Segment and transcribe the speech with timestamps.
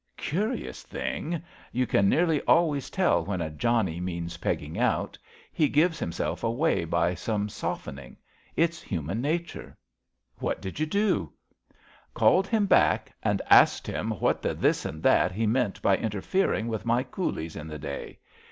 [0.17, 1.43] Curious thing!
[1.71, 5.15] You can nearly always tell when a Johnnie means peggmg out.
[5.53, 8.17] He gives 12Q ABAFT THE FUNNEL himself away by some softening.
[8.55, 9.77] It's hnman nature.
[10.39, 11.31] What did you do!
[11.69, 11.75] '^^^
[12.15, 16.67] Called him back, and asked him what the this and that he meant by interfering
[16.67, 18.17] with my coolies in the day.